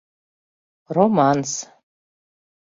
РОМАНС 0.95 1.47